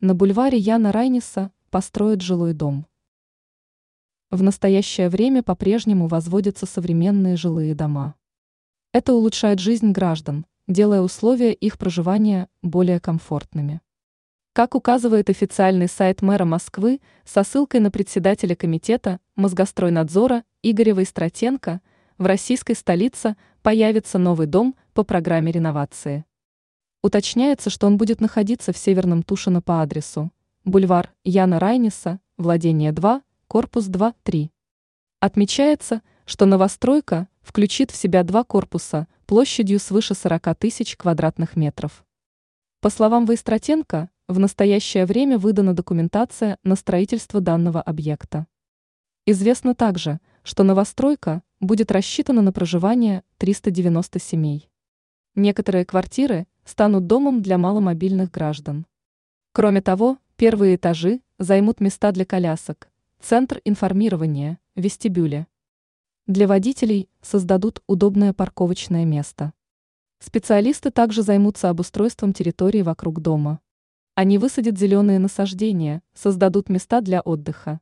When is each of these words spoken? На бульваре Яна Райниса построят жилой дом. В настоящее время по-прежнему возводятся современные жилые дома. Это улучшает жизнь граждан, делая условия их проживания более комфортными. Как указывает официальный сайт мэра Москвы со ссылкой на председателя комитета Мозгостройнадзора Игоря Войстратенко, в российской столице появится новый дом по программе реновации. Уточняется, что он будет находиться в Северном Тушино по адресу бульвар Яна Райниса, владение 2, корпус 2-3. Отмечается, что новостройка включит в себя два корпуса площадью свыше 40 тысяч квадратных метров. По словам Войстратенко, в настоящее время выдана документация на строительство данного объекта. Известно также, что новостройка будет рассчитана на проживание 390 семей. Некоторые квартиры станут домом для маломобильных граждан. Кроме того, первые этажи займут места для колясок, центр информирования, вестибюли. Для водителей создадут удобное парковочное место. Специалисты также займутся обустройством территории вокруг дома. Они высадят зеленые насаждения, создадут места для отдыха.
На 0.00 0.14
бульваре 0.14 0.56
Яна 0.56 0.92
Райниса 0.92 1.50
построят 1.70 2.20
жилой 2.20 2.52
дом. 2.52 2.86
В 4.30 4.44
настоящее 4.44 5.08
время 5.08 5.42
по-прежнему 5.42 6.06
возводятся 6.06 6.66
современные 6.66 7.36
жилые 7.36 7.74
дома. 7.74 8.14
Это 8.92 9.12
улучшает 9.12 9.58
жизнь 9.58 9.90
граждан, 9.90 10.46
делая 10.68 11.00
условия 11.00 11.52
их 11.52 11.78
проживания 11.78 12.48
более 12.62 13.00
комфортными. 13.00 13.80
Как 14.52 14.76
указывает 14.76 15.30
официальный 15.30 15.88
сайт 15.88 16.22
мэра 16.22 16.44
Москвы 16.44 17.00
со 17.24 17.42
ссылкой 17.42 17.80
на 17.80 17.90
председателя 17.90 18.54
комитета 18.54 19.18
Мозгостройнадзора 19.34 20.44
Игоря 20.62 20.94
Войстратенко, 20.94 21.80
в 22.18 22.24
российской 22.24 22.74
столице 22.74 23.36
появится 23.62 24.18
новый 24.18 24.46
дом 24.46 24.76
по 24.94 25.02
программе 25.02 25.50
реновации. 25.50 26.24
Уточняется, 27.00 27.70
что 27.70 27.86
он 27.86 27.96
будет 27.96 28.20
находиться 28.20 28.72
в 28.72 28.78
Северном 28.78 29.22
Тушино 29.22 29.62
по 29.62 29.82
адресу 29.82 30.32
бульвар 30.64 31.14
Яна 31.24 31.58
Райниса, 31.58 32.20
владение 32.36 32.92
2, 32.92 33.22
корпус 33.46 33.88
2-3. 33.88 34.50
Отмечается, 35.20 36.02
что 36.26 36.44
новостройка 36.44 37.28
включит 37.40 37.90
в 37.90 37.96
себя 37.96 38.22
два 38.22 38.44
корпуса 38.44 39.08
площадью 39.26 39.78
свыше 39.78 40.14
40 40.14 40.56
тысяч 40.58 40.96
квадратных 40.96 41.56
метров. 41.56 42.04
По 42.80 42.90
словам 42.90 43.26
Войстратенко, 43.26 44.10
в 44.26 44.38
настоящее 44.38 45.06
время 45.06 45.38
выдана 45.38 45.74
документация 45.74 46.58
на 46.62 46.76
строительство 46.76 47.40
данного 47.40 47.80
объекта. 47.80 48.46
Известно 49.24 49.74
также, 49.74 50.20
что 50.42 50.64
новостройка 50.64 51.42
будет 51.60 51.90
рассчитана 51.90 52.42
на 52.42 52.52
проживание 52.52 53.22
390 53.38 54.18
семей. 54.18 54.70
Некоторые 55.34 55.84
квартиры 55.84 56.46
станут 56.68 57.06
домом 57.06 57.40
для 57.40 57.56
маломобильных 57.56 58.30
граждан. 58.30 58.84
Кроме 59.52 59.80
того, 59.80 60.18
первые 60.36 60.76
этажи 60.76 61.22
займут 61.38 61.80
места 61.80 62.12
для 62.12 62.26
колясок, 62.26 62.90
центр 63.20 63.62
информирования, 63.64 64.58
вестибюли. 64.76 65.46
Для 66.26 66.46
водителей 66.46 67.08
создадут 67.22 67.82
удобное 67.86 68.34
парковочное 68.34 69.06
место. 69.06 69.54
Специалисты 70.18 70.90
также 70.90 71.22
займутся 71.22 71.70
обустройством 71.70 72.34
территории 72.34 72.82
вокруг 72.82 73.22
дома. 73.22 73.60
Они 74.14 74.36
высадят 74.36 74.78
зеленые 74.78 75.18
насаждения, 75.18 76.02
создадут 76.12 76.68
места 76.68 77.00
для 77.00 77.22
отдыха. 77.22 77.80